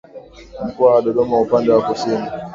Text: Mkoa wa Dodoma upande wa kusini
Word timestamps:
Mkoa 0.65 0.95
wa 0.95 1.01
Dodoma 1.01 1.41
upande 1.41 1.71
wa 1.71 1.81
kusini 1.81 2.23